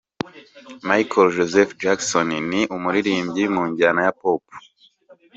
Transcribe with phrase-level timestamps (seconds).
[0.87, 4.43] Michael Joseph Jackson ni umuririmbyi mu njyana ya Pop